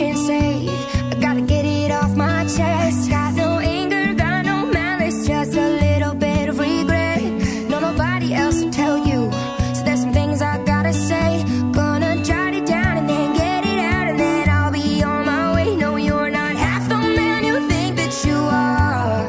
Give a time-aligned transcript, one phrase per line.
[0.00, 0.68] insane.
[1.12, 3.10] I gotta get it off my chest.
[3.10, 7.22] Got no anger, got no malice, just a little bit of regret.
[7.70, 9.30] No, nobody else will tell you.
[9.74, 11.44] So there's some things I gotta say.
[11.72, 15.54] Gonna jot it down and then get it out, and then I'll be on my
[15.54, 15.76] way.
[15.76, 19.28] No, you're not half the man you think that you are.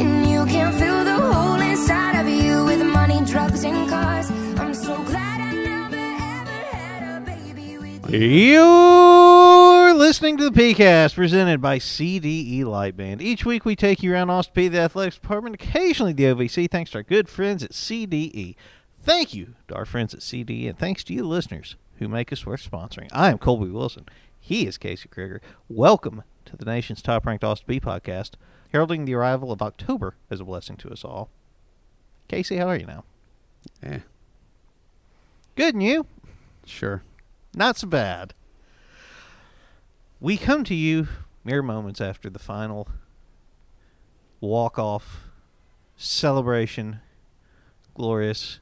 [0.00, 4.30] And you can fill the hole inside of you with money, drugs, and cars.
[4.60, 6.04] I'm so glad I never
[6.38, 7.76] ever had a baby
[8.08, 8.67] you.
[10.48, 13.20] You're listening to the PeayCast presented by CDE Lightband.
[13.20, 16.90] Each week we take you around Austin Peay, the athletics department, occasionally the OVC, thanks
[16.92, 18.54] to our good friends at CDE.
[18.98, 22.46] Thank you to our friends at CDE, and thanks to you listeners who make us
[22.46, 23.08] worth sponsoring.
[23.12, 24.06] I am Colby Wilson.
[24.40, 25.42] He is Casey Krieger.
[25.68, 28.30] Welcome to the nation's top ranked Austin Peay podcast,
[28.72, 31.28] heralding the arrival of October as a blessing to us all.
[32.26, 33.04] Casey, how are you now?
[33.82, 33.98] Eh,
[35.56, 36.06] Good, and you?
[36.64, 37.02] sure.
[37.54, 38.32] Not so bad.
[40.20, 41.06] We come to you
[41.44, 42.88] mere moments after the final
[44.40, 45.28] walk off
[45.96, 46.98] celebration,
[47.94, 48.58] glorious,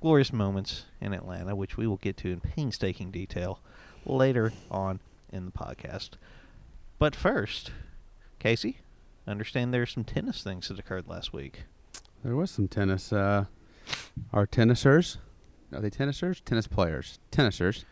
[0.00, 3.60] glorious moments in Atlanta, which we will get to in painstaking detail
[4.06, 6.12] later on in the podcast.
[6.98, 7.70] But first,
[8.38, 8.78] Casey,
[9.26, 11.64] I understand there's some tennis things that occurred last week.
[12.24, 13.12] There was some tennis.
[13.12, 13.44] Uh,
[14.32, 15.18] our tennisers,
[15.70, 16.40] are they tennisers?
[16.46, 17.18] Tennis players.
[17.30, 17.84] Tennisers.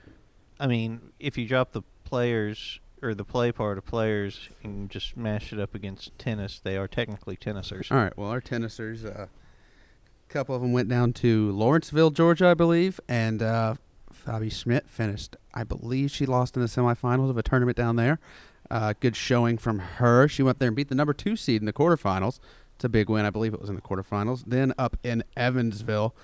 [0.59, 5.17] I mean, if you drop the players or the play part of players and just
[5.17, 7.91] mash it up against tennis, they are technically tennisers.
[7.91, 8.17] All right.
[8.17, 9.05] Well, our tennisers.
[9.05, 13.75] Uh, a couple of them went down to Lawrenceville, Georgia, I believe, and uh,
[14.13, 15.37] Fabi Schmidt finished.
[15.53, 18.19] I believe she lost in the semifinals of a tournament down there.
[18.71, 20.29] Uh, good showing from her.
[20.29, 22.39] She went there and beat the number two seed in the quarterfinals.
[22.77, 23.27] It's a big win.
[23.27, 24.45] I believe it was in the quarterfinals.
[24.47, 26.15] Then up in Evansville,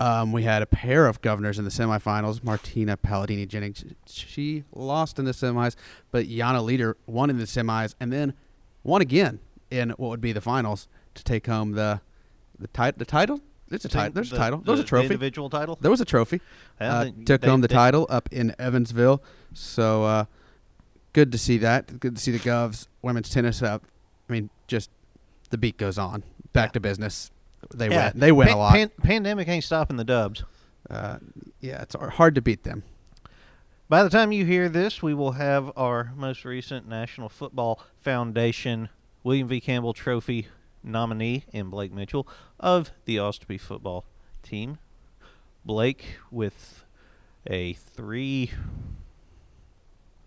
[0.00, 2.42] um, we had a pair of governors in the semifinals.
[2.44, 3.84] Martina Palladini Jennings.
[4.06, 5.74] She lost in the semis,
[6.10, 8.34] but Yana Leader won in the semis and then
[8.82, 9.40] won again
[9.70, 12.00] in what would be the finals to take home the
[12.58, 13.40] the, ti- the title.
[13.70, 14.12] It's a title.
[14.14, 14.58] There's The- a title.
[14.60, 15.04] There was the- a the trophy.
[15.06, 15.76] individual title.
[15.80, 16.40] There was a trophy.
[16.80, 19.22] Uh, took they- home the they- title up in Evansville.
[19.54, 20.24] So uh,
[21.12, 21.98] good to see that.
[22.00, 23.82] Good to see the Govs women's tennis up.
[24.28, 24.90] I mean, just
[25.50, 26.22] the beat goes on.
[26.52, 26.72] Back Yeah.
[26.74, 27.30] to business.
[27.74, 28.20] They Yeah, win.
[28.20, 28.72] They win pan- a lot.
[28.74, 30.44] pan- pandemic ain't stopping the Dubs.
[30.90, 31.18] uh,
[31.60, 32.82] yeah, it's hard to beat them.
[33.88, 38.88] By the time you hear this, we will have our most recent National Football Foundation
[39.22, 39.60] William V.
[39.60, 40.48] Campbell Trophy
[40.82, 42.26] nominee in Blake Mitchell
[42.60, 44.04] of the Austin Peay football
[44.42, 44.78] team.
[45.64, 46.84] Blake with
[47.48, 48.52] a three,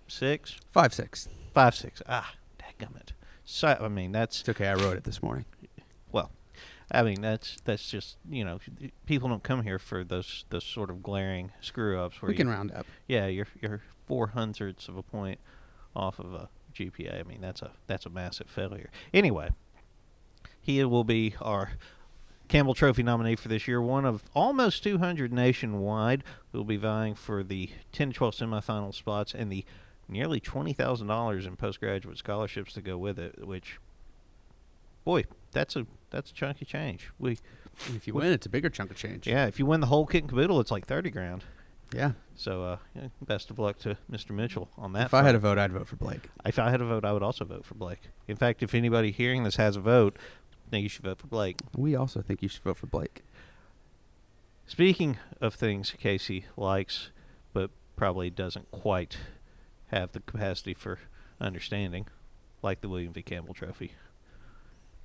[0.08, 1.28] six, Five six.
[1.54, 2.02] five, six.
[2.08, 3.10] Ah, dadgummit.
[3.46, 4.68] So I mean that's It's okay.
[4.68, 5.46] I wrote it this morning.
[6.92, 8.60] I mean that's that's just you know
[9.06, 12.48] people don't come here for those those sort of glaring screw ups where We can
[12.48, 12.86] you, round up.
[13.08, 15.40] yeah you're you're four hundredths of a point
[15.96, 17.20] off of a GPA.
[17.20, 18.90] I mean that's a that's a massive failure.
[19.14, 19.50] Anyway,
[20.62, 21.72] he will be our
[22.48, 27.14] Campbell Trophy nominee for this year, one of almost 200 nationwide who will be vying
[27.14, 29.64] for the 10 to 12 semifinal spots and the
[30.08, 33.78] nearly $20,000 in postgraduate scholarships to go with it, which,
[35.06, 37.10] boy, that's a that's a chunky change.
[37.20, 37.38] We
[37.88, 39.26] And if you What- win, it's a bigger chunk of change.
[39.28, 41.44] yeah, if you win the whole kit and caboodle, it's like 30 grand.
[41.94, 42.12] Yeah.
[42.36, 44.32] So uh, yeah, best of luck to Mr.
[44.32, 45.06] Mitchell on that.
[45.08, 46.30] If I had a vote, I'd vote for Blake.
[46.46, 48.10] if I had a vote, I would also vote for Blake.
[48.28, 50.18] In fact, if anybody hearing this has a vote,
[50.68, 51.62] I think you should vote for Blake.
[51.76, 53.24] We also think you should vote for Blake.
[54.68, 57.10] Speaking of things Casey likes,
[57.54, 59.18] but probably doesn't quite
[59.88, 61.00] have the capacity for
[61.42, 62.06] understanding,
[62.62, 63.22] like the William V.
[63.24, 63.94] Campbell Trophy,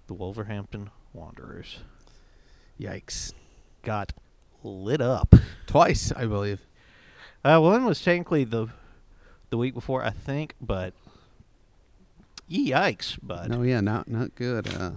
[0.06, 1.78] the Wolverhampton Wanderers
[2.80, 3.32] Yikes.
[3.82, 4.12] got
[4.62, 5.34] lit up.
[5.66, 6.60] Twice, I believe.
[7.44, 8.68] Uh, one was technically the
[9.50, 10.94] the week before, I think, but
[12.50, 13.50] yikes, bud.
[13.50, 14.66] No, yeah, not not good.
[14.74, 14.92] Uh,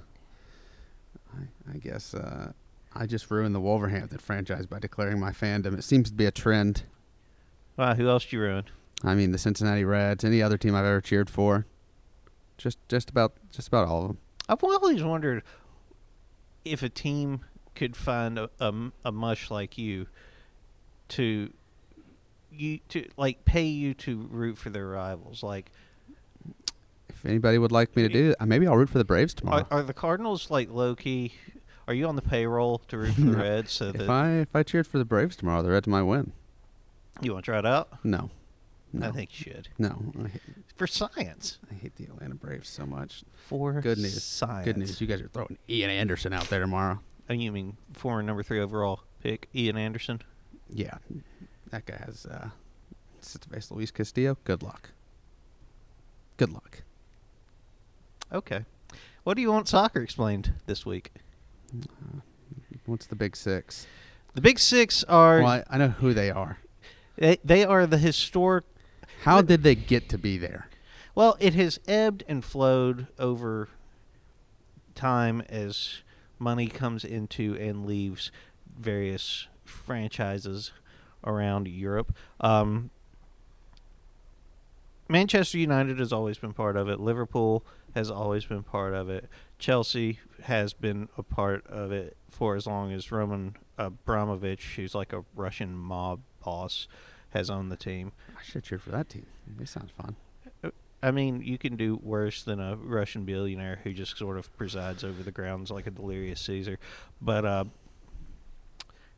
[1.35, 2.53] I, I guess uh,
[2.95, 5.77] I just ruined the Wolverhampton franchise by declaring my fandom.
[5.77, 6.83] It seems to be a trend.
[7.75, 8.63] Wow, who else did you ruin?
[9.03, 11.65] I mean, the Cincinnati Reds, any other team I've ever cheered for,
[12.57, 14.17] just just about just about all of them.
[14.49, 15.43] I've always wondered
[16.65, 17.41] if a team
[17.75, 18.49] could find a
[19.03, 20.07] a mush like you
[21.09, 21.51] to
[22.51, 25.43] you to like pay you to root for their rivals.
[25.43, 25.71] Like,
[27.09, 29.65] If anybody would like me to do it, maybe I'll root for the Braves tomorrow.
[29.69, 31.33] are, are the Cardinals like low key?
[31.87, 33.71] Are you on the payroll to root for the Reds?
[33.71, 36.31] So if that I if I cheered for the Braves tomorrow, the Reds might win.
[37.21, 37.89] you want to try it out?
[38.03, 38.29] No,
[38.93, 40.01] no, I think you should no.
[40.23, 40.41] I hate,
[40.75, 41.59] for science.
[41.69, 43.23] I hate the Atlanta Braves so much.
[43.47, 44.23] For Good news.
[44.23, 44.65] Science.
[44.65, 44.99] Good news.
[45.01, 46.99] You guys are throwing Ian Anderson out there tomorrow.
[47.29, 50.21] Oh, you mean former number three overall pick Ian Anderson?
[50.69, 50.97] Yeah,
[51.71, 52.49] that guy has uh,
[53.21, 54.37] Cerveza Luis Castillo.
[54.43, 54.89] Good luck.
[56.37, 56.83] good luck.
[58.31, 58.65] Okay.
[59.23, 61.11] What do you want soccer explained this week?
[62.85, 63.85] What's the big six?
[64.33, 66.59] The Big Six are Well, I, I know who they are.
[67.17, 68.65] they, they are the historic.
[69.21, 70.69] How did they get to be there?
[71.15, 73.69] Well, it has ebbed and flowed over
[74.95, 76.01] time as
[76.39, 78.31] money comes into and leaves
[78.77, 80.71] various franchises
[81.23, 82.15] around Europe.
[82.39, 82.91] Um,
[85.09, 86.99] Manchester United has always been part of it.
[86.99, 87.65] Liverpool
[87.95, 89.29] has always been part of it.
[89.57, 95.13] Chelsea has been a part of it for as long as Roman Abramovich, who's like
[95.13, 96.87] a Russian mob boss,
[97.29, 98.11] has owned the team.
[98.37, 99.25] I should cheer for that team.
[99.47, 100.15] This sounds fun.
[101.01, 105.03] I mean, you can do worse than a Russian billionaire who just sort of presides
[105.03, 106.79] over the grounds like a delirious Caesar.
[107.21, 107.65] But uh,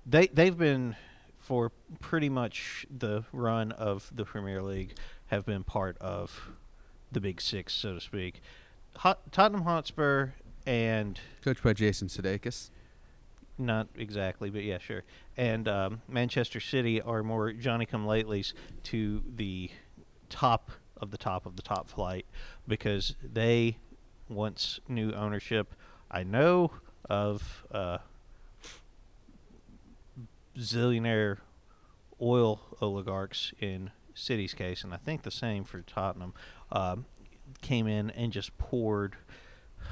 [0.05, 0.95] they they've been
[1.39, 4.93] for pretty much the run of the Premier League
[5.27, 6.51] have been part of
[7.11, 8.41] the Big Six, so to speak.
[8.97, 10.31] Hot, Tottenham Hotspur
[10.67, 12.69] and Coached by Jason Sudeikis.
[13.57, 15.03] not exactly, but yeah, sure.
[15.39, 18.51] And um, Manchester City are more Johnny come latelys
[18.83, 19.71] to the
[20.27, 22.25] top of the top of the top flight
[22.67, 23.77] because they
[24.27, 25.75] once new ownership.
[26.11, 26.71] I know
[27.09, 27.99] of uh,
[30.57, 31.37] zillionaire
[32.21, 36.33] oil oligarchs in City's case, and I think the same for Tottenham.
[36.69, 37.05] Um,
[37.61, 39.15] came in and just poured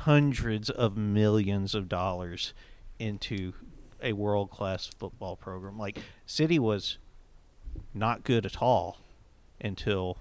[0.01, 2.53] hundreds of millions of dollars
[2.99, 3.53] into
[4.01, 5.77] a world class football program.
[5.77, 6.97] Like City was
[7.93, 8.99] not good at all
[9.59, 10.17] until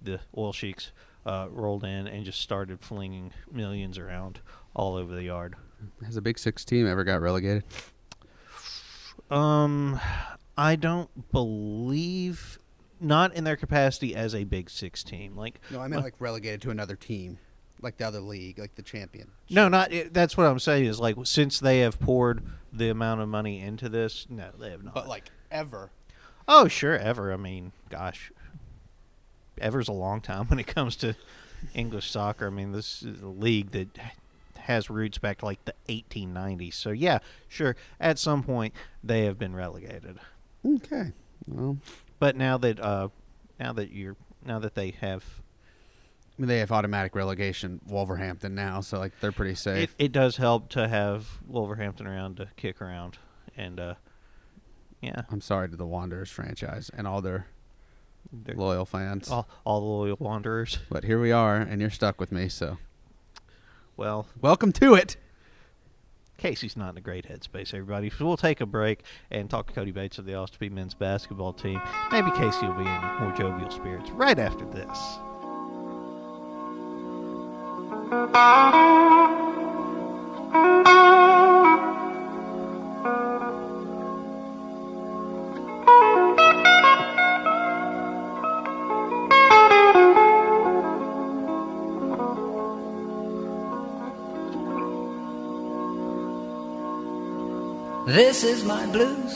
[0.00, 0.92] the oil sheiks
[1.26, 4.40] uh, rolled in and just started flinging millions around
[4.74, 5.56] all over the yard.
[6.04, 7.64] Has a Big Six team ever got relegated?
[9.30, 10.00] Um,
[10.56, 12.58] I don't believe
[13.00, 15.36] not in their capacity as a Big Six team.
[15.36, 17.38] Like No, I meant, like relegated to another team,
[17.80, 19.30] like the other league, like the champion.
[19.50, 22.42] no, not it, that's what I'm saying is like since they have poured
[22.72, 24.94] the amount of money into this, no, they have not.
[24.94, 25.90] But like ever.
[26.46, 27.32] Oh, sure, ever.
[27.32, 28.32] I mean, gosh,
[29.58, 31.14] ever's a long time when it comes to
[31.74, 32.46] English soccer.
[32.46, 33.88] I mean, this is a league that
[34.58, 36.74] has roots back to like the 1890s.
[36.74, 40.18] So yeah, sure, at some point they have been relegated.
[40.64, 41.12] Okay.
[41.46, 41.78] Well,
[42.18, 43.08] But now that uh,
[43.58, 45.24] now that you're now that they have,
[46.38, 47.80] I mean, they have automatic relegation.
[47.88, 49.94] Wolverhampton now, so like they're pretty it, safe.
[49.98, 53.18] it does help to have Wolverhampton around to kick around,
[53.56, 53.94] and uh,
[55.00, 57.46] yeah, I'm sorry to the Wanderers franchise and all their
[58.32, 60.78] they're loyal fans, all, all the loyal wanderers.
[60.90, 62.48] but here we are, and you're stuck with me.
[62.48, 62.78] So
[63.96, 65.16] Well, welcome to it.
[66.36, 68.10] Casey's not in a great headspace, everybody.
[68.10, 71.52] So we'll take a break and talk to Codey Bates of the Austin men's basketball
[71.52, 71.82] team.
[72.12, 75.18] Maybe Casey will be in more jovial spirits right after this.
[78.08, 78.16] This
[98.42, 99.34] is my blues.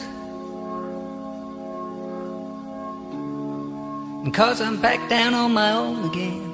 [4.33, 6.52] Cause I'm back down on my own again.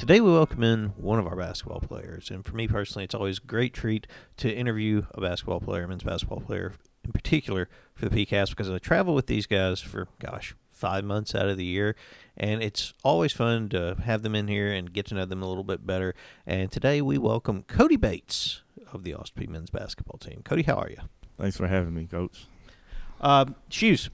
[0.00, 3.36] Today we welcome in one of our basketball players, and for me personally, it's always
[3.36, 4.06] a great treat
[4.38, 6.72] to interview a basketball player, a men's basketball player
[7.04, 11.34] in particular, for the PeayCast because I travel with these guys for gosh five months
[11.34, 11.96] out of the year,
[12.34, 15.46] and it's always fun to have them in here and get to know them a
[15.46, 16.14] little bit better.
[16.46, 18.62] And today we welcome Codey Bates
[18.94, 20.40] of the Austin men's basketball team.
[20.42, 21.02] Codey, how are you?
[21.38, 22.46] Thanks for having me, Coach.
[23.20, 24.08] Um, shoes.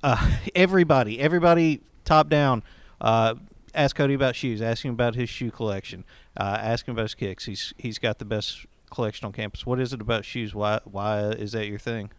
[0.00, 2.62] Uh, everybody, everybody, top down.
[3.00, 3.34] Uh,
[3.78, 4.60] ask Codey about shoes.
[4.60, 6.04] Ask him about his shoe collection.
[6.36, 7.46] Uh, ask him about his kicks.
[7.46, 9.64] He's he's got the best collection on campus.
[9.64, 10.54] What is it about shoes?
[10.54, 12.10] Why why is that your thing?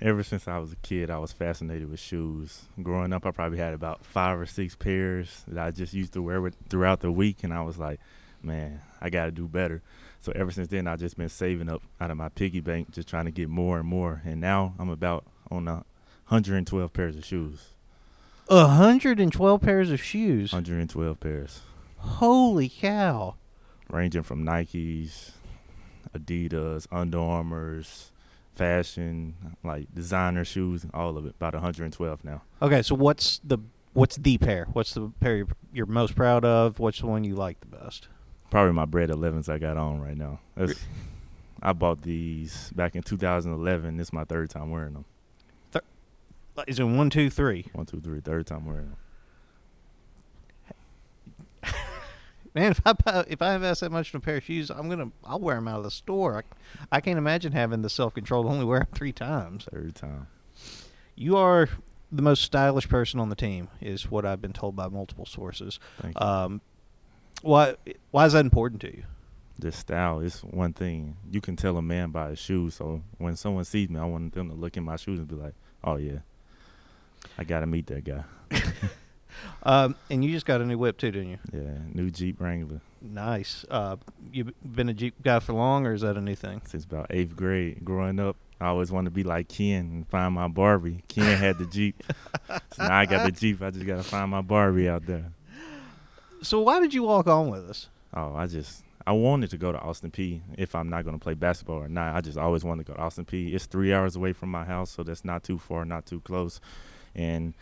[0.00, 2.62] Ever since I was a kid, I was fascinated with shoes.
[2.82, 6.22] Growing up, I probably had about five or six pairs that I just used to
[6.22, 8.00] wear with, throughout the week, and I was like,
[8.42, 9.82] man, I got to do better.
[10.20, 13.08] So ever since then, I've just been saving up out of my piggy bank, just
[13.08, 14.22] trying to get more and more.
[14.24, 15.84] And now I'm about on a
[16.28, 17.73] 112 pairs of shoes.
[18.48, 20.52] A hundred and twelve pairs of shoes.
[20.52, 21.60] 112 pairs,
[21.96, 23.36] Holy cow!
[23.90, 25.30] ranging from Nikes,
[26.14, 28.12] Adidas, Under Armours,
[28.54, 31.34] fashion, like designer shoes, all of it.
[31.36, 32.42] About 112 now.
[32.60, 33.58] Okay, so what's the
[33.94, 34.66] what's the pair?
[34.72, 36.78] What's the pair you're, you're most proud of?
[36.78, 38.08] What's the one you like the best?
[38.50, 40.40] Probably my bread 11s I got on right now.
[40.54, 40.84] That's,
[41.62, 43.96] I bought these back in 2011.
[43.96, 45.04] This is my third time wearing them.
[46.66, 47.66] Is it one, two, three?
[47.72, 48.96] One, two, three, third time around.
[52.54, 54.88] Man, if I buy, if I invest that much in a pair of shoes, I'm
[54.88, 56.38] gonna I'll wear them out of the store.
[56.38, 56.42] I,
[56.96, 59.66] I can't imagine having the self control to only wear them three times.
[59.72, 60.28] Third time.
[61.16, 61.68] You are
[62.12, 65.80] the most stylish person on the team, is what I've been told by multiple sources.
[66.00, 66.26] Thank you.
[66.26, 66.60] Um,
[67.42, 67.74] why
[68.12, 69.04] why is that important to you?
[69.58, 71.16] the style is one thing.
[71.30, 72.74] You can tell a man by his shoes.
[72.74, 75.36] So when someone sees me, I want them to look in my shoes and be
[75.36, 76.18] like, "Oh yeah,
[77.38, 78.24] I gotta meet that guy."
[79.64, 81.38] Um, and you just got a new whip too, didn't you?
[81.52, 83.64] Yeah, new Jeep Wrangler Nice.
[83.70, 83.96] Uh,
[84.32, 86.62] you been a Jeep guy for long, or is that a new thing?
[86.66, 87.84] since about eighth grade.
[87.84, 91.02] Growing up, I always wanted to be like Ken and find my Barbie.
[91.08, 92.02] Ken had the Jeep,
[92.48, 93.62] so now I got the Jeep.
[93.62, 95.32] I just gotta find my Barbie out there.
[96.42, 97.88] So why did you walk on with us?
[98.14, 101.34] Oh, I just I wanted to go to Austin Peay if I'm not gonna play
[101.34, 102.14] basketball or not.
[102.14, 103.54] I just always wanted to go to Austin Peay.
[103.54, 106.60] It's three hours away from my house, so that's not too far, not too close.
[107.14, 107.54] And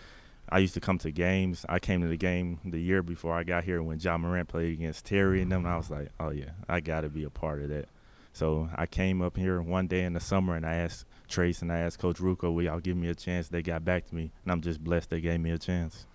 [0.49, 1.65] I used to come to games.
[1.69, 4.73] I came to the game the year before I got here when Ja Morant played
[4.73, 5.65] against Terry and them.
[5.65, 7.89] And I was like, oh yeah, I got to be a part of that.
[8.33, 11.71] So I came up here one day in the summer and I asked Trace and
[11.71, 13.49] I asked Coach Rucco, will y'all give me a chance?
[13.49, 16.07] They got back to me, and I'm just blessed they gave me a chance.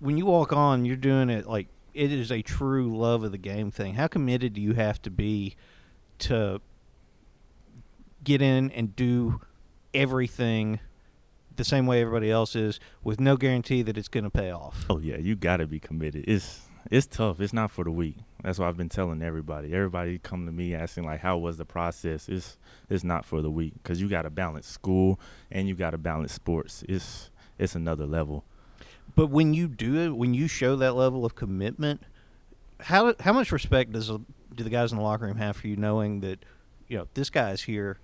[0.00, 3.38] When you walk on, you're doing it like it is a true love of the
[3.38, 3.94] game thing.
[3.94, 5.56] How committed do you have to be
[6.20, 6.60] to
[8.22, 9.40] get in and do
[9.94, 10.80] everything
[11.58, 14.86] the same way everybody else is, with no guarantee that it's going to pay off?
[14.88, 16.24] Oh yeah, you got to be committed.
[16.26, 17.40] It's it's tough.
[17.40, 18.16] It's not for the weak.
[18.42, 19.74] That's what I've been telling everybody.
[19.74, 22.56] Everybody come to me asking like, "How was the process?" It's
[22.88, 25.98] it's not for the weak because you got to balance school and you got to
[25.98, 26.84] balance sports.
[26.88, 28.44] It's it's another level.
[29.14, 32.02] But when you do it, when you show that level of commitment,
[32.80, 35.76] how how much respect does do the guys in the locker room have for you,
[35.76, 36.44] knowing that
[36.86, 37.98] you know this guy's here,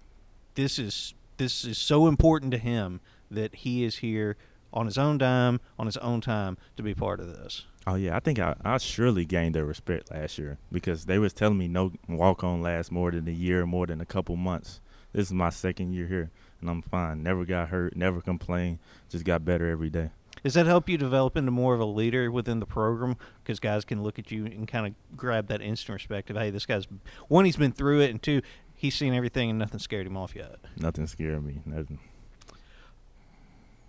[0.57, 3.01] this is this is so important to him
[3.35, 4.37] that he is here
[4.73, 7.67] on his own dime, on his own time to be part of this.
[7.87, 11.33] Oh yeah, I think I, I surely gained their respect last year because they was
[11.33, 14.81] telling me no walk on lasts more than a year, more than a couple months.
[15.13, 17.23] This is my second year here, and I'm fine.
[17.23, 18.79] Never got hurt, never complained.
[19.09, 20.11] Just got better every day.
[20.43, 23.17] Does that help you develop into more of a leader within the program?
[23.43, 26.51] Because guys can look at you and kind of grab that instant respect of, hey,
[26.51, 26.87] this guy's
[27.29, 28.43] one, he's been through it, and two,
[28.75, 30.57] he's seen everything and nothing scared him off yet.
[30.77, 31.61] Nothing scared me.
[31.65, 31.99] Nothing.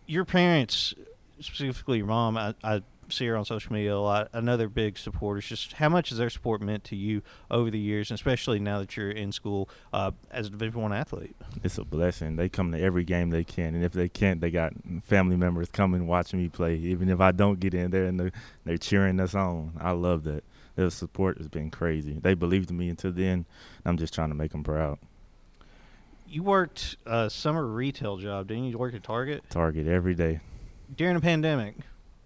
[0.07, 0.93] Your parents,
[1.39, 4.29] specifically your mom, I, I see her on social media a lot.
[4.33, 5.45] They're big supporters.
[5.45, 7.21] Just how much has their support meant to you
[7.51, 10.93] over the years, and especially now that you're in school uh, as a Division One
[10.93, 11.35] athlete?
[11.63, 12.35] It's a blessing.
[12.35, 15.69] They come to every game they can, and if they can't, they got family members
[15.69, 16.75] coming watching me play.
[16.75, 18.31] Even if I don't get in there, and they're,
[18.63, 19.74] they're cheering us on.
[19.79, 20.43] I love that.
[20.75, 22.19] Their support has been crazy.
[22.21, 23.45] They believed in me until then.
[23.85, 25.00] I'm just trying to make them proud.
[26.27, 28.72] You worked a summer retail job, didn't you?
[28.72, 30.39] You worked at Target Target every day.
[30.96, 31.75] during the pandemic.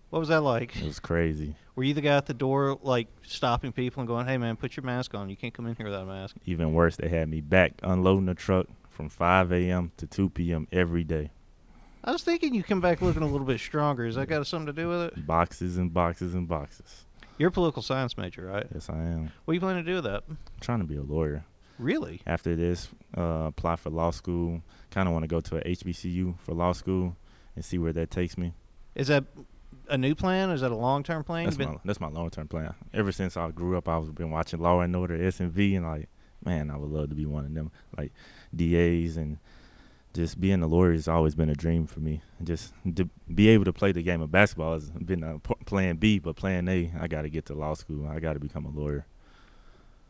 [0.09, 0.75] What was that like?
[0.75, 1.55] It was crazy.
[1.75, 4.75] Were you the guy at the door, like stopping people and going, "Hey, man, put
[4.75, 5.29] your mask on.
[5.29, 8.25] You can't come in here without a mask." Even worse, they had me back unloading
[8.25, 9.91] the truck from 5 a.m.
[9.97, 10.67] to 2 p.m.
[10.71, 11.31] every day.
[12.03, 14.05] I was thinking you come back looking a little bit stronger.
[14.05, 15.27] Is that got something to do with it?
[15.27, 17.05] Boxes and boxes and boxes.
[17.37, 18.65] You're a political science major, right?
[18.73, 19.31] Yes, I am.
[19.45, 20.23] What are you planning to do with that?
[20.27, 21.45] I'm trying to be a lawyer.
[21.79, 22.21] Really?
[22.27, 24.61] After this, uh, apply for law school.
[24.91, 27.15] Kind of want to go to a HBCU for law school
[27.55, 28.53] and see where that takes me.
[28.95, 29.23] Is that
[29.87, 30.49] a new plan?
[30.49, 31.45] Or is that a long term plan?
[31.45, 32.75] That's my that's my long term plan.
[32.93, 35.85] Ever since I grew up, I've been watching Law and Order, S and V, and
[35.85, 36.09] like,
[36.43, 37.71] man, I would love to be one of them.
[37.97, 38.11] Like
[38.53, 39.37] DAs and
[40.13, 42.21] just being a lawyer has always been a dream for me.
[42.43, 45.95] Just to be able to play the game of basketball has been a p- plan
[45.97, 48.07] B, but plan A, I got to get to law school.
[48.07, 49.05] I got to become a lawyer.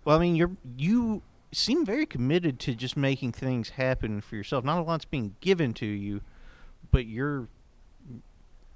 [0.05, 1.21] Well, I mean, you're you
[1.51, 4.63] seem very committed to just making things happen for yourself.
[4.63, 6.21] Not a lot's being given to you,
[6.91, 7.47] but you're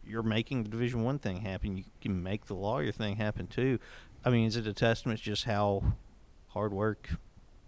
[0.05, 1.77] you're making the Division One thing happen.
[1.77, 3.79] You can make the lawyer thing happen too.
[4.25, 5.83] I mean, is it a testament to just how
[6.49, 7.09] hard work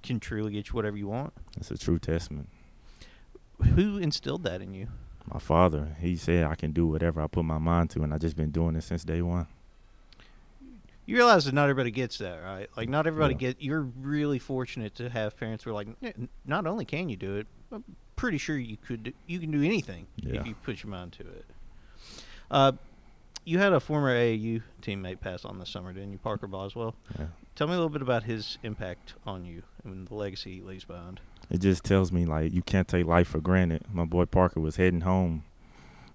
[0.03, 1.33] can truly get you whatever you want?
[1.57, 2.49] It's a true testament.
[3.75, 4.87] Who instilled that in you?
[5.31, 8.21] My father, he said I can do whatever I put my mind to, and I've
[8.21, 9.47] just been doing it since day one.
[11.05, 12.67] You realize that not everybody gets that, right?
[12.75, 13.39] Like, not everybody Yeah.
[13.39, 13.61] get.
[13.61, 15.87] You're really fortunate to have parents who are like,
[16.45, 17.83] not only can you do it, I'm
[18.15, 19.03] pretty sure you could.
[19.03, 20.39] Do, you can do anything Yeah.
[20.41, 21.45] if you put your mind to it.
[22.49, 22.71] Uh,
[23.43, 26.95] you had a former AAU teammate pass on this summer, didn't you, Parker Boswell?
[27.19, 27.27] Yeah.
[27.55, 30.85] Tell me a little bit about his impact on you and the legacy he leaves
[30.85, 31.19] behind.
[31.51, 33.83] it just tells me like you can't take life for granted.
[33.93, 35.43] My boy Parker was heading home,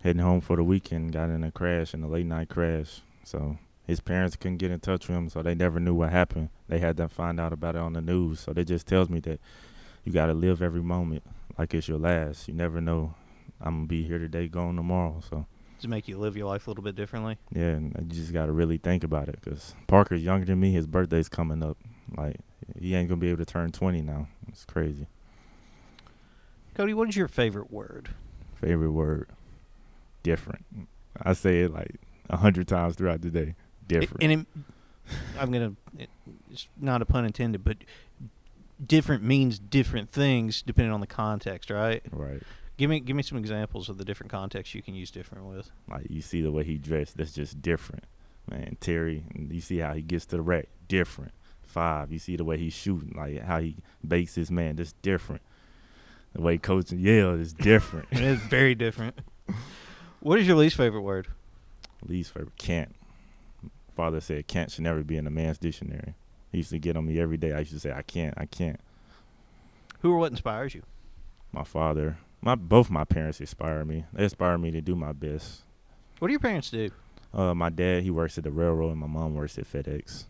[0.02, 3.02] heading home for the weekend, got in a crash, in a late night crash.
[3.22, 3.56] So
[3.90, 6.48] his parents couldn't get in touch with him, so they never knew what happened.
[6.68, 8.38] They had to find out about it on the news.
[8.38, 9.40] So that just tells me that
[10.04, 11.24] you got to live every moment
[11.58, 12.46] like it's your last.
[12.46, 13.14] You never know
[13.60, 15.20] I'm gonna be here today, going tomorrow.
[15.28, 15.44] So
[15.76, 17.36] Does it make you live your life a little bit differently?
[17.52, 20.70] yeah, and you just gotta really think about it because Parker's younger than me.
[20.72, 21.76] His birthday's coming up.
[22.16, 22.36] Like
[22.78, 24.28] he ain't gonna be able to turn 20 now.
[24.48, 25.08] It's crazy.
[26.76, 28.10] Codey, what is your favorite word?
[28.54, 29.28] Favorite word?
[30.22, 30.64] Different.
[31.20, 31.96] I say it like
[32.28, 33.56] a hundred times throughout the day.
[33.98, 34.22] Different.
[34.22, 34.46] And it,
[35.38, 35.72] I'm gonna.
[35.98, 36.08] It,
[36.50, 37.78] it's not a pun intended, but
[38.84, 42.02] different means different things depending on the context, right?
[42.12, 42.42] right.
[42.76, 45.70] Give me give me some examples of the different contexts you can use different with.
[45.88, 48.04] Like you see the way he dressed, that's just different.
[48.50, 51.32] Man, Terry, you see how he gets to the rack, different.
[51.62, 55.42] Five, you see the way he's shooting, like how he bakes his man, that's different.
[56.32, 58.08] The way coaching Yale is different.
[58.12, 59.18] It is very different.
[60.20, 61.28] What is your least favorite word?
[62.06, 62.94] Least favorite, can't.
[64.00, 66.14] Father said can't should never be in a man's dictionary.
[66.50, 67.52] He used to get on me every day.
[67.52, 68.80] I used to say I can't, I can't.
[70.00, 70.84] Who or what inspires you?
[71.52, 74.06] My father, my both my parents inspire me.
[74.14, 75.64] They inspire me to do my best.
[76.18, 76.88] What do your parents do?
[77.34, 80.24] Uh, my dad, he works at the railroad, and my mom works at FedEx.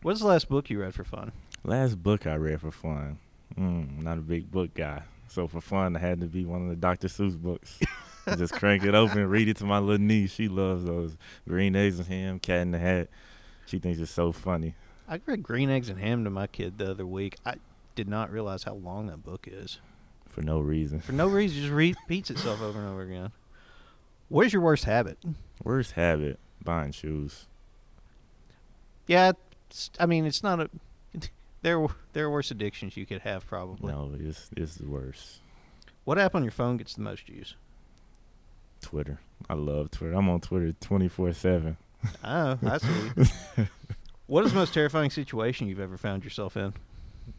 [0.00, 1.32] What's the last book you read for fun?
[1.64, 3.18] Last book I read for fun.
[3.60, 5.02] Mm, not a big book guy.
[5.28, 7.08] So for fun, I had to be one of the Dr.
[7.08, 7.78] Seuss books.
[8.36, 10.32] Just crank it open, read it to my little niece.
[10.32, 11.16] She loves those
[11.46, 13.08] green eggs and ham, cat in the hat.
[13.66, 14.74] She thinks it's so funny.
[15.08, 17.36] I read Green Eggs and Ham to my kid the other week.
[17.44, 17.54] I
[17.94, 19.78] did not realize how long that book is.
[20.28, 21.00] For no reason.
[21.00, 23.32] For no reason, it just repeats itself over and over again.
[24.28, 25.18] What is your worst habit?
[25.64, 27.46] Worst habit: buying shoes.
[29.06, 29.32] Yeah,
[29.98, 30.70] I mean it's not a.
[31.62, 33.92] There, there are worse addictions you could have probably.
[33.92, 35.40] No, it's it's worse.
[36.04, 37.56] What app on your phone gets the most use?
[38.80, 39.20] Twitter.
[39.48, 40.14] I love Twitter.
[40.14, 41.76] I'm on Twitter 24 seven.
[42.24, 43.28] Oh, I see.
[44.26, 46.74] what is the most terrifying situation you've ever found yourself in?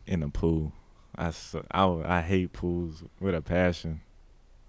[0.05, 0.73] In a pool.
[1.17, 1.31] I,
[1.71, 4.01] I, I hate pools with a passion.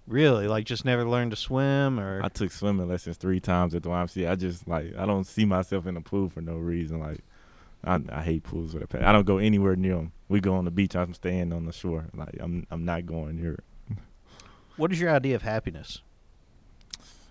[0.07, 3.83] Really, like just never learned to swim, or I took swimming lessons three times at
[3.83, 4.29] the YMCA.
[4.29, 6.99] I just like I don't see myself in a pool for no reason.
[6.99, 7.19] Like
[7.83, 9.05] I, I hate pools with a passion.
[9.05, 10.11] I don't go anywhere near them.
[10.29, 10.95] We go on the beach.
[10.95, 12.05] I'm staying on the shore.
[12.13, 13.97] Like I'm I'm not going near it.
[14.77, 16.01] what is your idea of happiness?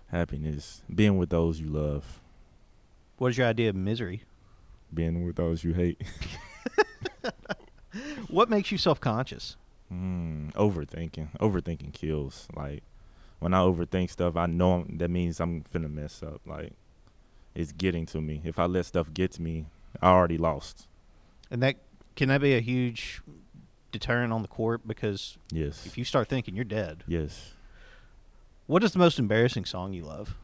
[0.09, 2.19] Happiness, being with those you love,
[3.17, 4.23] What is your idea of misery?
[4.93, 6.01] being with those you hate.
[8.29, 9.57] What makes you self-conscious?
[9.91, 11.37] Mm, overthinking.
[11.39, 12.47] Overthinking kills.
[12.55, 12.83] Like
[13.39, 16.39] when I overthink stuff, I know I'm- that means I'm finna mess up.
[16.45, 16.71] Like
[17.53, 18.41] it's getting to me.
[18.45, 19.65] If I let stuff get to me,
[20.01, 20.87] I already lost.
[21.49, 21.77] And that
[22.15, 23.21] can that be a huge
[23.91, 25.85] deterrent on the court because Yes.
[25.85, 27.03] if you start thinking you're dead.
[27.07, 27.53] yes.
[28.67, 30.37] What is the most embarrassing song you love?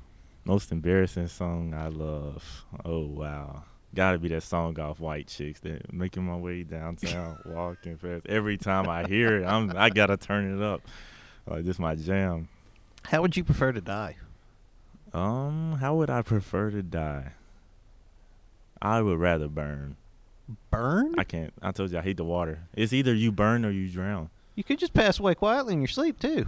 [0.43, 2.65] Most embarrassing song I love.
[2.83, 3.63] Oh wow.
[3.95, 8.25] Gotta be that song off White Chicks that making my way downtown, walking fast.
[8.27, 10.81] Every time I hear it, I'm I gotta turn it up.
[11.45, 12.49] Like this my jam.
[13.03, 14.17] How would you prefer to die?
[15.13, 17.31] Um, how would I prefer to die?
[18.81, 19.97] I would rather burn.
[20.71, 21.15] Burn?
[21.17, 21.53] I can't.
[21.61, 22.61] I told you I hate the water.
[22.73, 24.29] It's either you burn or you drown.
[24.55, 26.47] You could just pass away quietly in your sleep too.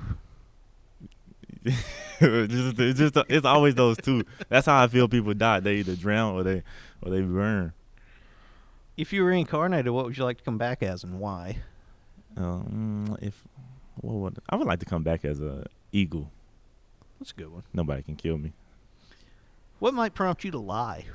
[1.63, 1.77] it's
[2.19, 4.23] just, it's just it's always those two.
[4.47, 5.59] That's how I feel people die.
[5.59, 6.63] They either drown or they
[7.01, 7.73] or they burn.
[8.95, 11.57] If you were reincarnated, what would you like to come back as and why?
[12.37, 13.43] Um, if
[13.95, 16.31] what would I would like to come back as a eagle.
[17.19, 17.63] That's a good one.
[17.73, 18.53] Nobody can kill me.
[19.79, 21.05] What might prompt you to lie?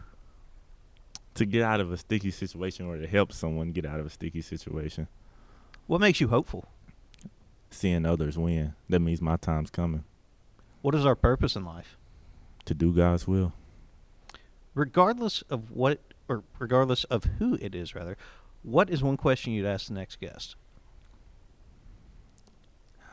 [1.34, 4.10] To get out of a sticky situation or to help someone get out of a
[4.10, 5.08] sticky situation.
[5.86, 6.68] What makes you hopeful?
[7.70, 8.74] Seeing others win.
[8.88, 10.04] That means my time's coming.
[10.80, 11.96] What is our purpose in life?
[12.66, 13.52] To do God's will.
[14.74, 18.16] Regardless of what, or regardless of who it is, rather,
[18.62, 20.56] what is one question you'd ask the next guest?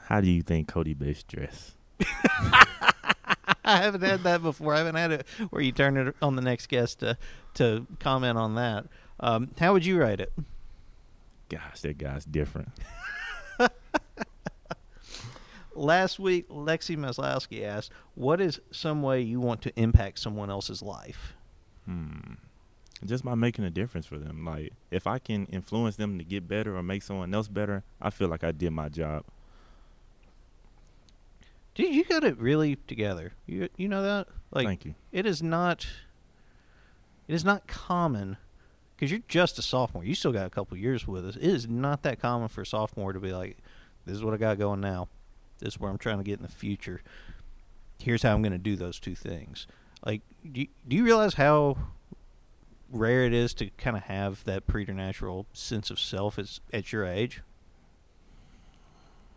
[0.06, 1.76] How do you think Codey Bates dress?
[3.66, 4.74] I haven't had that before.
[4.74, 7.18] I haven't had it where you turn it on the next guest to
[7.56, 8.86] to comment on that.
[9.20, 10.34] Um, how would you write it?
[11.50, 12.70] Gosh, that guy's different.
[15.76, 20.82] Last week, Lexi Maslowski asked, "What is some way you want to impact someone else's
[20.82, 21.34] life?"
[21.86, 22.34] Hmm.
[23.06, 24.46] Just by making a difference for them.
[24.46, 28.12] Like, if I can influence them to get better or make someone else better, I
[28.12, 29.24] feel like I did my job.
[31.76, 33.34] Dude, you got it really together.
[33.46, 34.28] You you know that?
[34.52, 34.96] Like Thank you.
[35.12, 35.88] it is not
[37.28, 38.38] it is not common
[38.96, 40.04] because you're just a sophomore.
[40.04, 41.36] You still got a couple years with us.
[41.36, 43.58] It is not that common for a sophomore to be like,
[44.06, 45.08] "This is what I got going now.
[45.60, 47.02] This is where I'm trying to get in the future.
[48.00, 49.66] Here's how I'm going to do those two things."
[50.06, 51.78] Like, do you, do you realize how
[52.92, 57.06] rare it is to kind of have that preternatural sense of self as, at your
[57.06, 57.42] age?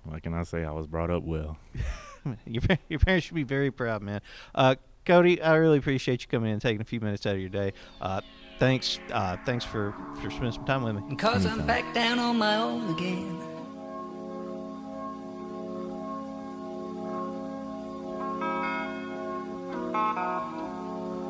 [0.05, 0.65] What can I say?
[0.65, 1.59] I was brought up well.
[2.47, 4.21] your, your parents should be very proud, man.
[4.55, 7.41] Uh, Codey, I really appreciate you coming in and taking a few minutes out of
[7.41, 7.73] your day.
[8.01, 8.21] Uh,
[8.59, 11.17] thanks, uh, thanks for, for spending some time with me.
[11.17, 13.41] Cause I'm back down on my own again.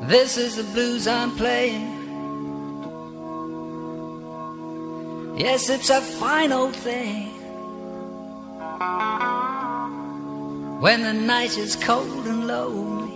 [0.09, 1.94] This is the blues I'm playing.
[5.37, 7.34] Yes, it's a fine old thing.
[10.85, 13.14] When the night is cold and lonely.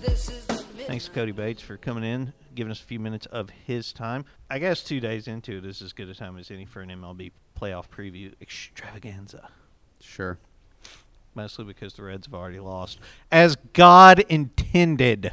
[0.00, 0.54] This is the
[0.86, 4.24] Thanks to Codey Bates for coming in, giving us a few minutes of his time.
[4.48, 6.88] I guess two days into it is as good a time as any for an
[6.88, 9.50] MLB playoff preview extravaganza.
[10.00, 10.38] Sure.
[11.34, 12.98] Mostly because the Reds have already lost,
[13.30, 15.32] as God intended.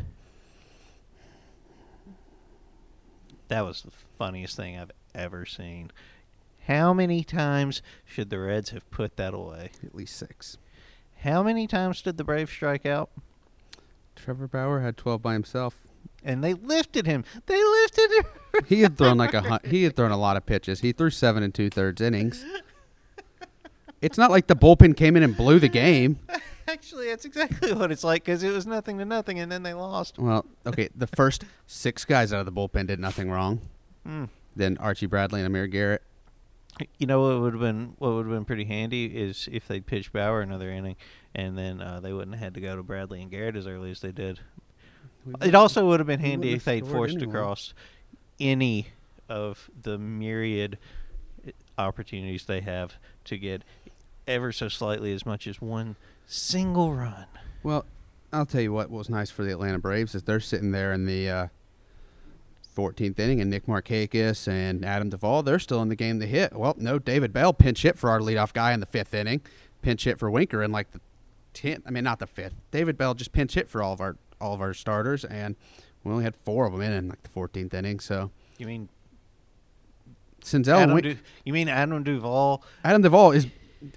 [3.50, 5.92] That was the funniest thing I've ever seen.
[6.68, 9.72] How many times should the Reds have put that away?
[9.84, 10.58] At least six.
[11.24, 13.10] How many times did the Braves strike out?
[14.16, 15.76] Trevor Bauer had 12 by himself.
[16.24, 17.24] And they lifted him.
[17.46, 18.26] They lifted him.
[18.68, 20.82] He had thrown like a he had thrown a lot of pitches.
[20.82, 22.44] He threw seven and two thirds innings.
[24.02, 26.20] It's not like the bullpen came in and blew the game.
[26.68, 29.74] Actually, that's exactly what it's like because it was nothing to nothing, and then they
[29.74, 30.20] lost.
[30.20, 33.62] Well, okay, the first six guys out of the bullpen did nothing wrong.
[34.06, 34.26] Hmm.
[34.56, 36.04] Then Archie Bradley and Amir Garrett.
[36.98, 39.86] You know what would have been what would have been pretty handy is if they'd
[39.86, 40.96] pitched Bauer another inning,
[41.34, 43.92] and then uh, they wouldn't have had to go to Bradley and Garrett as early
[43.92, 44.40] as they did.
[45.42, 47.30] It also would have been handy wouldn't if they'd forced anyway.
[47.30, 47.74] across
[48.40, 48.88] any
[49.28, 50.78] of the myriad
[51.46, 53.64] uh, opportunities they have to get
[54.30, 57.26] ever so slightly as much as one single run.
[57.63, 57.86] Well,
[58.32, 61.06] I'll tell you what was nice for the Atlanta Braves is they're sitting there in
[61.06, 61.48] the uh,
[62.78, 66.54] 14th inning, and Nick Markakis and Adam Duvall, they're still in the game to hit.
[66.54, 69.42] Well, no, David Bell pinch hit for our leadoff guy in the fifth inning,
[69.82, 71.02] pinch hit for Winker in like the
[71.56, 71.82] 10th.
[71.88, 72.54] I mean, not the fifth.
[72.72, 75.58] David Bell just pinch hit for all of our all of our starters, and
[76.04, 78.00] we only had four of them in in like the 14th inning.
[78.00, 78.88] So You mean
[80.42, 80.98] Senzel, Adam?
[81.02, 82.63] Du- you mean Adam Duvall?
[82.86, 83.48] Adam Duvall is.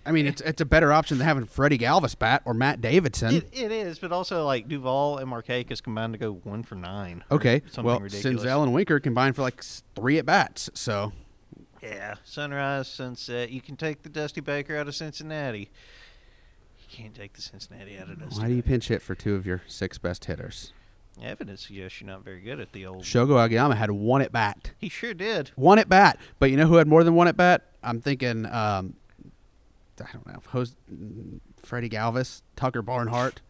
[0.06, 3.34] I mean, it's it's a better option than having Freddie Galvis bat or Matt Davidson.
[3.34, 7.24] It, it is, but also like Duvall and Markakis combined to go one for nine.
[7.30, 8.44] Okay, something well, ridiculous.
[8.44, 9.62] Senzel and Winker combined for like
[9.96, 10.70] three at bats.
[10.74, 11.12] So
[11.82, 13.50] Yeah, sunrise, sunset.
[13.50, 15.70] You can take the Dusty Baker out of Cincinnati.
[16.78, 18.40] You can't take the Cincinnati out of Dusty.
[18.40, 20.72] why do you pinch hit for two of your six best hitters?
[21.22, 23.02] Evidence suggests you're not very good at the old.
[23.02, 25.50] Shogo Akiyama had one at bat, He sure did.
[25.56, 26.18] one at bat.
[26.38, 27.66] But you know who had more than one at bat?
[27.82, 28.94] I'm thinking, um,
[30.02, 30.74] I don't know, Jose,
[31.62, 33.40] Freddie Galvis, Tucker Barnhart,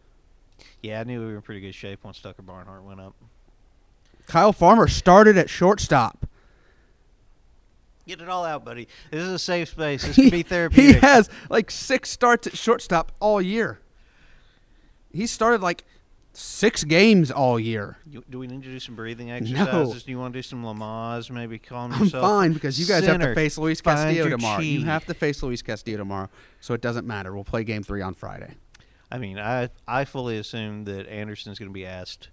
[0.81, 3.15] Yeah, I knew we were in pretty good shape once Tucker Barnhart went up.
[4.27, 6.25] Kyle Farmer started at shortstop.
[8.07, 8.87] Get it all out, buddy.
[9.11, 10.03] This is a safe space.
[10.05, 10.95] This can be therapeutic.
[11.01, 13.79] he has like six starts at shortstop all year.
[15.11, 15.85] He started like
[16.33, 17.97] six games all year.
[18.05, 20.03] You, do we need to do some breathing exercises?
[20.03, 21.29] Do you want to do some Lamaze?
[21.29, 22.23] Maybe calm I'm yourself.
[22.23, 23.29] fine because you guys have Center.
[23.29, 24.61] to face Luis Castillo tomorrow.
[24.61, 27.33] You have to face Luis Castillo tomorrow, so it doesn't matter.
[27.33, 28.55] We'll play game three on Friday.
[29.11, 32.29] I mean, I I fully assume that Anderson's going to be asked.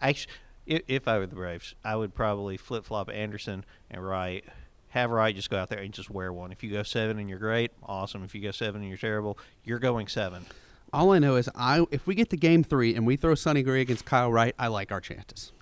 [0.00, 0.32] Actually,
[0.66, 4.44] if, if I were the Braves, I would probably flip flop Anderson and Wright.
[4.88, 6.50] Have Wright just go out there and just wear one.
[6.52, 8.24] If you go seven and you're great, awesome.
[8.24, 10.46] If you go seven and you're terrible, you're going seven.
[10.92, 13.62] All I know is I if we get to game three and we throw Sonny
[13.62, 15.52] Gray against Kyle Wright, I like our chances.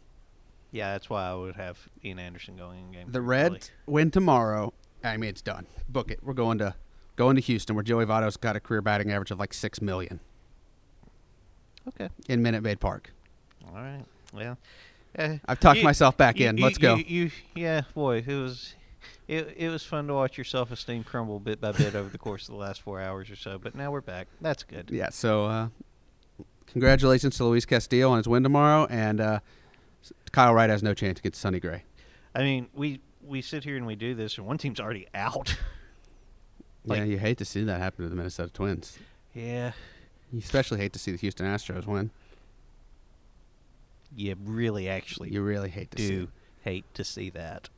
[0.71, 3.07] Yeah, that's why I would have Ian Anderson going in game.
[3.07, 4.73] The three, Reds win tomorrow.
[5.03, 5.67] I mean, it's done.
[5.89, 6.21] Book it.
[6.23, 6.75] We're going to
[7.17, 10.21] going to Houston, where Joey Votto's got a career batting average of like six million.
[11.89, 12.09] Okay.
[12.29, 13.13] in Minute Maid Park.
[13.69, 14.05] All right.
[14.33, 14.57] Well,
[15.19, 16.57] uh, I've talked you- myself back you- in.
[16.57, 16.97] Let's go.
[16.97, 18.75] You, you, yeah, boy, it was.
[19.27, 22.19] It, it was fun to watch your self esteem crumble bit by bit over the
[22.19, 24.29] course of the last four hours or so, but now we're back.
[24.41, 24.91] That's good.
[24.93, 25.09] Yeah.
[25.11, 25.69] So, uh,
[26.67, 29.41] congratulations to Luis Castillo on his win tomorrow, and uh,
[30.33, 31.85] Kyle Wright has no chance against Sonny Gray.
[32.35, 35.57] I mean, we we sit here and we do this, and one team's already out.
[36.85, 38.99] yeah, you hate to see that happen to the Minnesota Twins.
[39.33, 39.73] yeah,
[40.31, 42.11] You especially hate to see the Houston Astros win.
[44.15, 46.29] you really actually You really hate to do it.
[46.69, 47.71] hate to see that.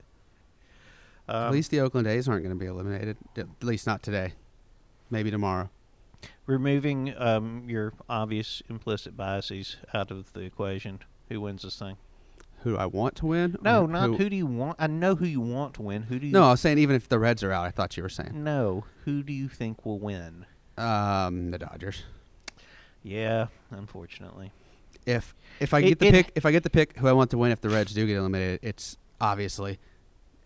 [1.28, 3.16] At Um, least the Oakland A's aren't going to be eliminated.
[3.36, 4.34] At least not today.
[5.10, 5.70] Maybe tomorrow.
[6.46, 11.96] removing um, your obvious implicit biases out of the equation, who wins this thing?
[12.62, 13.56] Who do I want to win?
[13.62, 14.76] No, not who, do you want.
[14.80, 16.02] I know who you want to win.
[16.04, 16.32] Who do you?
[16.32, 18.32] No, I was saying even if the Reds are out, I thought you were saying.
[18.42, 18.84] no.
[19.04, 20.46] Who do you think will win?
[20.78, 22.02] Um, the Dodgers.
[23.02, 24.52] Yeah, unfortunately.
[25.04, 27.30] If if I It- get the pick, if I get the pick, who I want
[27.30, 29.78] to win if the Reds do get eliminated, it's obviously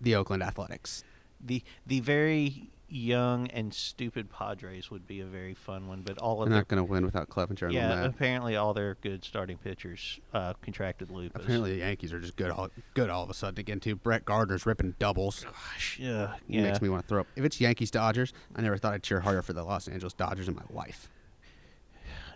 [0.01, 1.05] the Oakland Athletics.
[1.41, 6.43] The the very young and stupid Padres would be a very fun one, but all
[6.43, 10.19] of They're not going to win without Clevinger yeah, apparently all their good starting pitchers
[10.35, 11.45] uh, contracted lupus.
[11.45, 13.95] Apparently, the Yankees are just good all good all of a sudden again too.
[13.97, 15.45] Brett Gardner's ripping doubles.
[15.45, 16.63] Gosh, yeah, It yeah.
[16.63, 17.29] makes me want to throw up.
[17.37, 20.49] If it's Yankees Dodgers, I never thought I'd cheer harder for the Los Angeles Dodgers
[20.49, 21.09] in my life.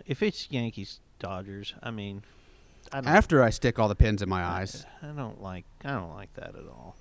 [0.05, 2.23] If it's Yankees Dodgers, I mean,
[2.93, 5.91] I don't, After I stick all the pins in my eyes, I don't like I
[5.91, 6.95] don't like that at all.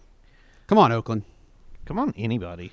[0.67, 1.23] Come on, Oakland.
[1.87, 2.73] Come on, anybody.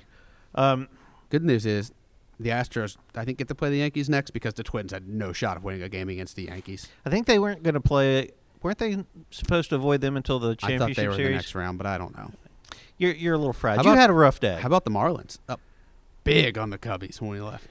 [0.54, 0.88] Um,
[1.30, 1.92] Good news is
[2.38, 5.32] the Astros, I think, get to play the Yankees next because the Twins had no
[5.32, 6.88] shot of winning a game against the Yankees.
[7.06, 8.30] I think they weren't going to play.
[8.62, 11.54] Weren't they supposed to avoid them until the I thought they were in the next
[11.54, 12.32] round, but I don't know.
[12.98, 13.78] You're you're a little fried.
[13.78, 14.58] How you about- had a rough day.
[14.60, 15.38] How about the Marlins?
[15.48, 15.60] Up
[16.24, 17.66] big on the Cubbies when we left.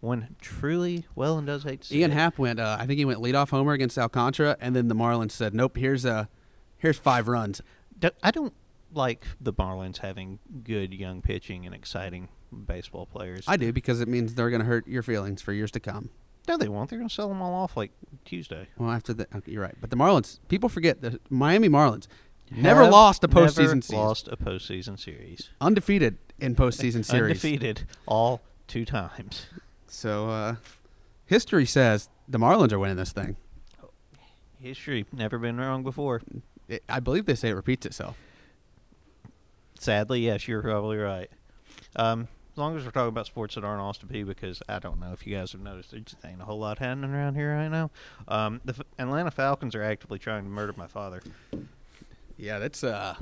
[0.00, 2.14] One truly well and does hate to see Ian it.
[2.14, 2.58] Happ went.
[2.58, 5.76] Uh, I think he went leadoff homer against Alcantara, and then the Marlins said, "Nope,
[5.76, 6.26] here's uh,
[6.78, 7.60] here's five runs."
[8.22, 8.52] I don't
[8.96, 12.28] like the Marlins having good young pitching and exciting
[12.66, 13.44] baseball players.
[13.48, 16.10] I do because it means they're going to hurt your feelings for years to come.
[16.48, 16.90] no, they won't.
[16.90, 17.90] They're going to sell them all off like
[18.24, 18.68] Tuesday.
[18.76, 19.74] Well, after that, okay, you're right.
[19.80, 22.06] But the Marlins, people forget the Miami Marlins
[22.50, 25.50] never Have lost a postseason series, Lost a postseason series.
[25.60, 27.30] undefeated in postseason series.
[27.44, 29.46] Undefeated all two times.
[29.88, 30.56] So uh,
[31.26, 33.36] history says the Marlins are winning this thing.
[34.60, 36.22] History never been wrong before.
[36.68, 38.16] It, I believe they say it repeats itself.
[39.84, 41.30] Sadly, yes, you're probably right.
[41.94, 44.98] Um, as long as we're talking about sports that aren't Austin Peay, because I don't
[44.98, 47.54] know if you guys have noticed, there just ain't a whole lot happening around here
[47.54, 47.90] right now.
[48.26, 51.20] Um, the F- Atlanta Falcons are actively trying to murder my father.
[52.38, 53.16] Yeah, that's uh,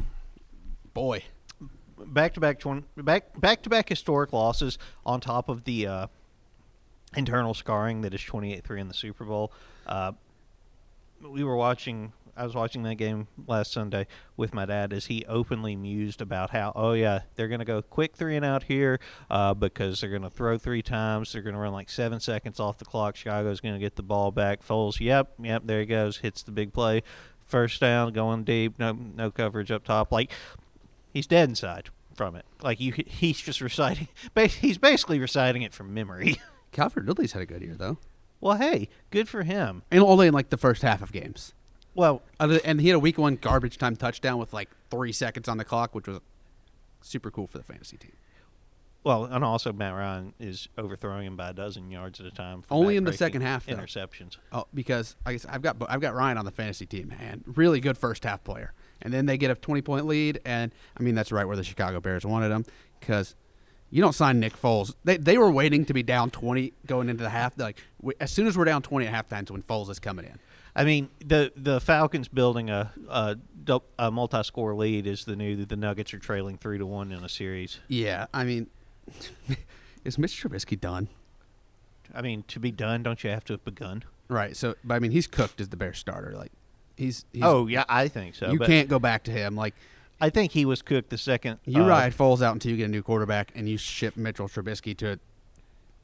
[0.94, 1.24] boy.
[1.98, 6.06] Back to back twenty back back to back historic losses on top of the uh,
[7.16, 9.52] internal scarring that is twenty eight three in the Super Bowl.
[9.84, 10.12] Uh,
[11.20, 12.12] we were watching.
[12.36, 16.50] I was watching that game last Sunday with my dad as he openly mused about
[16.50, 18.98] how, oh yeah, they're going to go quick three and out here
[19.30, 21.32] uh, because they're going to throw three times.
[21.32, 23.16] They're going to run like seven seconds off the clock.
[23.16, 24.66] Chicago's going to get the ball back.
[24.66, 27.02] Foles, yep, yep, there he goes, hits the big play,
[27.46, 30.10] first down, going deep, no no coverage up top.
[30.10, 30.30] Like
[31.12, 32.46] he's dead inside from it.
[32.62, 34.08] Like you, he's just reciting.
[34.60, 36.40] He's basically reciting it from memory.
[36.72, 37.98] Calvin Ridley's had a good year though,
[38.40, 39.82] well, hey, good for him.
[39.90, 41.54] and only in like the first half of games.
[41.94, 45.48] Well, Other, and he had a week one garbage time touchdown with like three seconds
[45.48, 46.20] on the clock, which was
[47.02, 48.12] super cool for the fantasy team.
[49.04, 52.62] Well, and also Matt Ryan is overthrowing him by a dozen yards at a time.
[52.62, 53.74] for Only in the second half, though.
[53.74, 54.36] Interceptions.
[54.52, 57.80] Oh, because I guess I've got I've got Ryan on the fantasy team, and really
[57.80, 58.72] good first half player.
[59.02, 61.64] And then they get a twenty point lead, and I mean that's right where the
[61.64, 62.64] Chicago Bears wanted him
[63.00, 63.34] because
[63.90, 64.94] you don't sign Nick Foles.
[65.02, 67.56] They they were waiting to be down twenty going into the half.
[67.56, 69.98] They're like we, as soon as we're down twenty at halftime, is when Foles is
[69.98, 70.38] coming in.
[70.74, 73.36] I mean, the the Falcons building a a,
[73.98, 75.56] a multi-score lead is the new.
[75.56, 77.78] That the Nuggets are trailing three to one in a series.
[77.88, 78.68] Yeah, I mean,
[80.04, 81.08] is Mitch Trubisky done?
[82.14, 84.04] I mean, to be done, don't you have to have begun?
[84.28, 84.56] Right.
[84.56, 86.32] So, but I mean, he's cooked as the Bears starter.
[86.32, 86.52] Like
[86.96, 88.50] he's, he's oh yeah, I think so.
[88.50, 89.56] you can't go back to him.
[89.56, 89.74] Like
[90.20, 91.58] I think he was cooked the second.
[91.66, 94.48] You uh, ride Foles out until you get a new quarterback, and you ship Mitchell
[94.48, 95.18] Trubisky to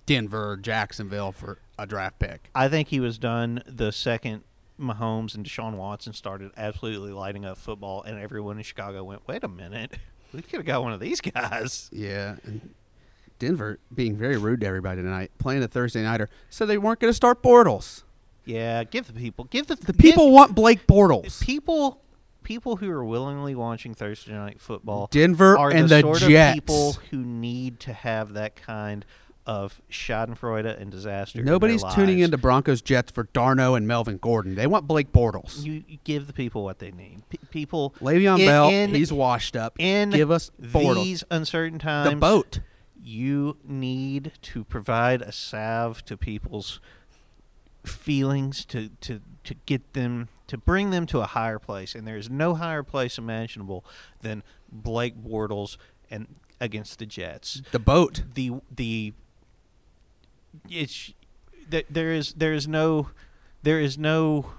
[0.06, 2.50] Denver, Jacksonville for a draft pick.
[2.54, 4.42] I think he was done the second
[4.78, 9.42] Mahomes and Deshaun Watson started absolutely lighting up football, and everyone in Chicago went, "Wait
[9.44, 9.98] a minute,
[10.32, 12.74] we could have got one of these guys." Yeah, and
[13.38, 17.10] Denver being very rude to everybody tonight, playing a Thursday nighter, said they weren't going
[17.10, 18.02] to start Bortles.
[18.44, 21.42] Yeah, give the people, give the The people want Blake Bortles.
[21.42, 22.00] people
[22.42, 26.56] people who are willingly watching Thursday night football Denver are and the, the sort Jets.
[26.58, 29.27] of people who need to have that kind of
[29.90, 31.40] Schadenfreude and disaster.
[31.40, 32.24] in Nobody's tuning lives.
[32.26, 34.54] into Broncos Jets for Darno and Melvin Gordon.
[34.54, 35.64] They want Blake Bortles.
[35.64, 37.22] You, you give the people what they need.
[37.30, 39.74] P- people Le'Veon in- Bell, in- he's washed up.
[39.78, 40.94] in Give us Bortles.
[41.04, 42.10] these uncertain times.
[42.10, 42.60] the boat.
[43.02, 46.80] You need to provide a salve to people's
[47.84, 52.16] feelings to, to, to get them to bring them to a higher place, and there
[52.16, 53.84] is no higher place imaginable
[54.22, 55.76] than Blake Bortles
[56.10, 56.26] and
[56.60, 57.62] against the Jets.
[57.70, 58.22] The boat.
[58.34, 59.12] The the
[60.70, 61.12] it's
[61.70, 63.10] th- there is there is no
[63.62, 64.50] there is no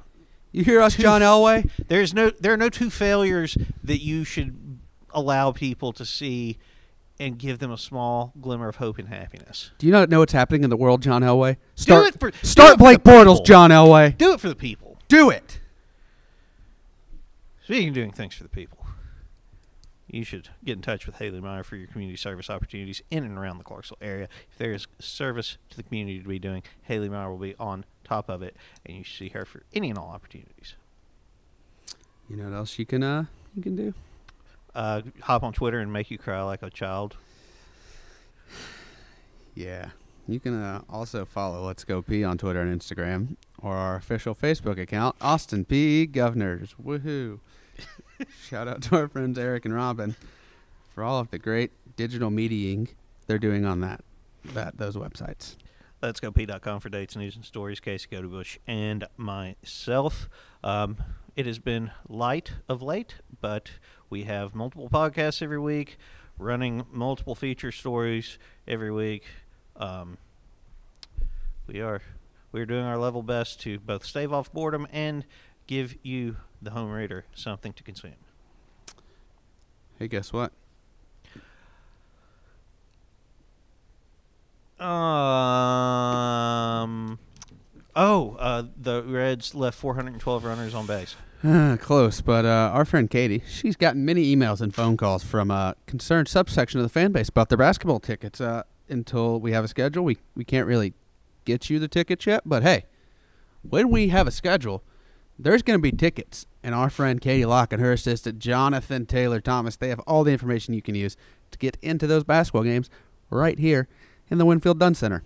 [0.52, 1.70] You hear us, Two- John Elway?
[1.88, 4.80] there's no there are no two failures that you should
[5.12, 6.58] allow people to see
[7.20, 9.72] and give them a small glimmer of hope and happiness.
[9.78, 11.58] Do you not know what's happening in the world, John Elway?
[11.76, 13.44] Start, it for- start Blake Bortles.
[13.46, 14.18] John Elway.
[14.18, 14.98] Do it for the people.
[15.10, 15.60] Do it.
[17.64, 18.79] Speaking of doing things for the people,
[20.10, 23.38] you should get in touch with Haley Meyer for your community service opportunities in and
[23.38, 24.28] around the Clarksville area.
[24.52, 27.86] If there is service to the community to be doing, Haley Meyer will be on
[28.04, 30.76] top of it, and you should see her for any and all opportunities.
[32.30, 33.94] You know what else you can uh you can do?
[34.76, 37.18] Uh, hop on Twitter and make you cry like a child.
[39.56, 39.90] Yeah.
[40.26, 44.36] You can uh, also follow Let's Go Peay on Twitter and Instagram or our official
[44.36, 46.76] Facebook account, Austin Peay Governors.
[46.82, 47.40] Woohoo.
[48.44, 50.16] Shout out to our friends Eric and Robin
[50.94, 52.90] for all of the great digital mediating
[53.28, 54.02] they're doing on that
[54.54, 55.56] that those websites.
[56.02, 57.82] Let's go Peay.com for dates, news, and stories.
[57.82, 60.30] Casey Cody Bush and myself.
[60.64, 60.98] Um,
[61.36, 63.72] it has been light of late, but
[64.10, 65.98] we have multiple podcasts every week,
[66.38, 69.26] running multiple feature stories every week.
[69.76, 70.18] Um,
[71.68, 72.02] we are
[72.52, 75.26] we are doing our level best to both stave off boredom and
[75.68, 78.16] give you, the home raider something to consume.
[79.98, 80.52] Hey, guess what?
[84.80, 86.00] Um.
[87.96, 91.18] Oh, uh, the Reds left 412 runners on base.
[91.82, 95.76] Close, but uh, our friend Katie, she's gotten many emails and phone calls from a
[95.86, 98.40] concerned subsection of the fan base about their basketball tickets.
[98.40, 100.94] Uh, until we have a schedule, we we can't really
[101.46, 102.44] get you the tickets yet.
[102.46, 102.86] But hey,
[103.62, 104.84] when we have a schedule,
[105.38, 106.46] there's going to be tickets.
[106.62, 110.34] And our friend Katie Locke and her assistant Jonathan Taylor Thomas, they have all the
[110.34, 111.16] information you can use
[111.52, 112.90] to get into those basketball games
[113.30, 113.88] right here
[114.30, 115.24] in the Winfield Dunn Center.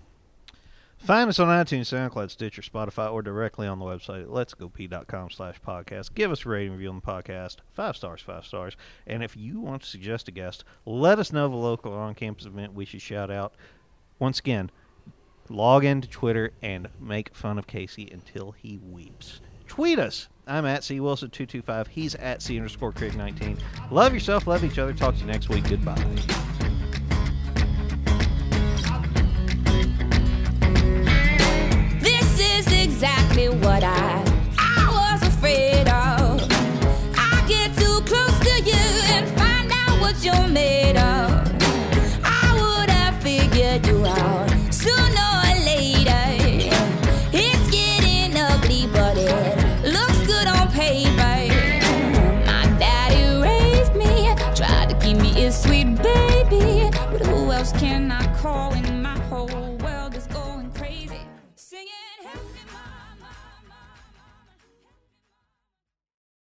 [0.98, 5.60] Find us on iTunes, SoundCloud, Stitcher, Spotify, or directly on the website at letsgopeay.com slash
[5.60, 6.14] podcast.
[6.16, 7.58] Give us a rating review on the podcast.
[7.74, 8.78] Five stars, five stars.
[9.06, 12.74] And if you want to suggest a guest, let us know a local on-campus event
[12.74, 13.54] we should shout out.
[14.18, 14.72] Once again,
[15.50, 19.42] log into Twitter and make fun of Casey until he weeps.
[19.68, 20.30] Tweet us.
[20.48, 21.88] I'm at C Wilson225.
[21.88, 23.60] He's at C underscore Craig19.
[23.92, 24.94] Love yourself, love each other.
[24.94, 25.68] Talk to you next week.
[25.70, 25.96] Goodbye.
[32.02, 34.23] This is exactly what I